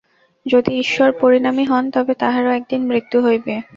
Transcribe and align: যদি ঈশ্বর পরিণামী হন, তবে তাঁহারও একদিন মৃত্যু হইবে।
যদি 0.45 0.71
ঈশ্বর 0.79 1.09
পরিণামী 1.21 1.65
হন, 1.65 1.83
তবে 1.91 2.13
তাঁহারও 2.15 2.51
একদিন 2.51 2.81
মৃত্যু 2.85 3.17
হইবে। 3.23 3.53